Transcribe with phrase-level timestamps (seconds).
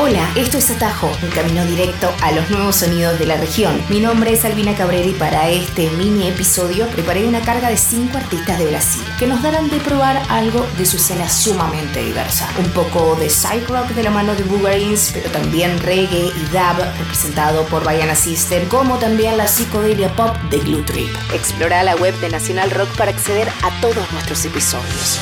[0.00, 3.82] Hola, esto es Atajo, un camino directo a los nuevos sonidos de la región.
[3.88, 8.16] Mi nombre es Albina Cabrera y para este mini episodio preparé una carga de 5
[8.16, 12.48] artistas de Brasil que nos darán de probar algo de su escena sumamente diversa.
[12.60, 16.78] Un poco de side rock de la mano de Boogarins, pero también reggae y dub
[16.96, 21.10] representado por Baiana System, como también la psicodelia pop de Glue Trip.
[21.34, 25.18] Explora la web de Nacional Rock para acceder a todos nuestros episodios.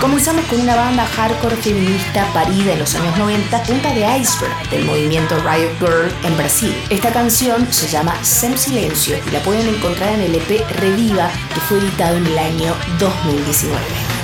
[0.00, 4.84] Comenzamos con una banda hardcore feminista parida en los años 90, punta de iceberg del
[4.84, 6.74] movimiento Riot Girl en Brasil.
[6.90, 11.60] Esta canción se llama Sem Silencio y la pueden encontrar en el EP Reviva que
[11.60, 14.15] fue editado en el año 2019.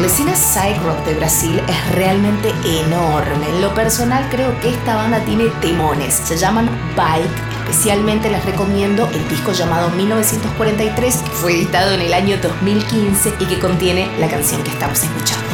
[0.00, 3.46] La escena side rock de Brasil es realmente enorme.
[3.50, 6.14] En lo personal creo que esta banda tiene temones.
[6.14, 7.68] Se llaman Bike.
[7.68, 13.44] Especialmente les recomiendo el disco llamado 1943 que fue editado en el año 2015 y
[13.44, 15.49] que contiene la canción que estamos escuchando.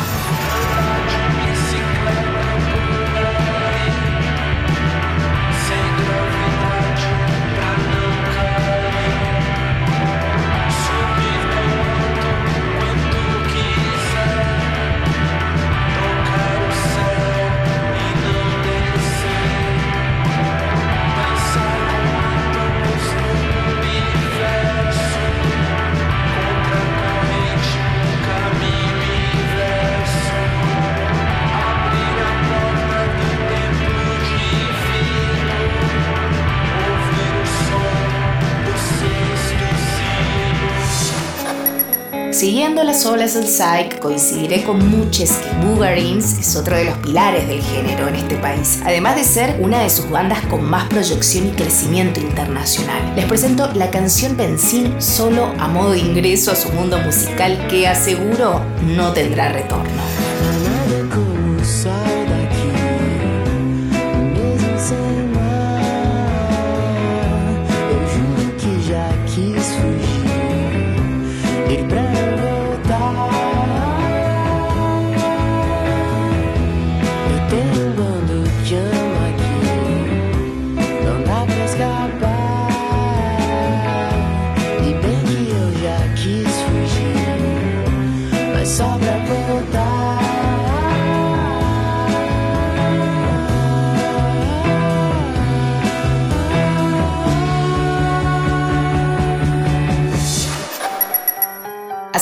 [42.37, 47.49] Siguiendo las olas del psych, coincidiré con muchos que Boogarins es otro de los pilares
[47.49, 51.47] del género en este país, además de ser una de sus bandas con más proyección
[51.47, 53.15] y crecimiento internacional.
[53.17, 57.89] Les presento la canción Benzín solo a modo de ingreso a su mundo musical que
[57.89, 60.26] aseguro no tendrá retorno.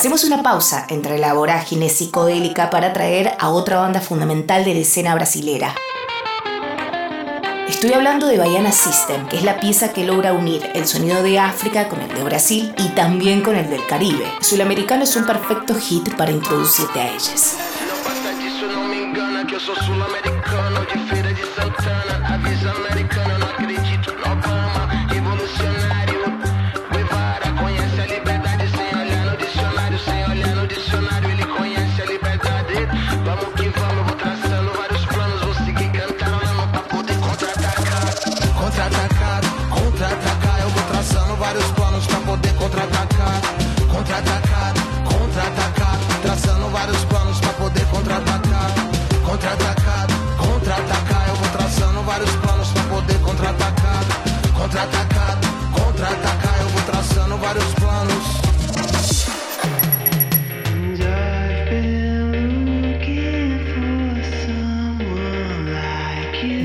[0.05, 4.81] Hacemos una pausa entre la vorágine psicodélica para traer a otra banda fundamental de la
[4.81, 5.73] escena brasilera.
[7.67, 11.39] Estoy hablando de Baiana System, que es la pieza que logra unir el sonido de
[11.39, 14.31] África con el de Brasil y también con el del Caribe.
[14.41, 17.57] Sulamericano es un perfecto hit para introducirte a ellas.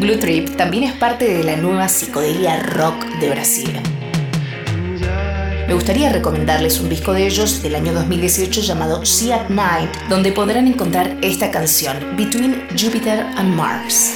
[0.00, 3.70] Blue Trip también es parte de la nueva psicodelia rock de Brasil.
[5.68, 10.32] Me gustaría recomendarles un disco de ellos del año 2018 llamado Sea at Night, donde
[10.32, 14.14] podrán encontrar esta canción, Between Jupiter and Mars.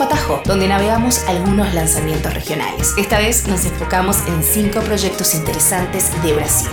[0.00, 2.94] Fue Atajo, donde navegamos algunos lanzamientos regionales.
[2.96, 6.70] Esta vez nos enfocamos en cinco proyectos interesantes de Brasil.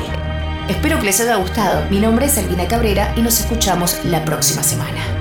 [0.69, 1.89] Espero que les haya gustado.
[1.89, 5.17] Mi nombre es Albina Cabrera y nos escuchamos la próxima semana.